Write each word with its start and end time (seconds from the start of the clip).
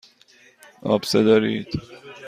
آبسه 0.91 1.23
دارید. 1.23 1.67